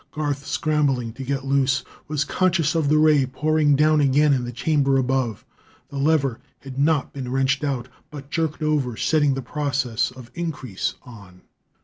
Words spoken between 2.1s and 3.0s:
conscious of the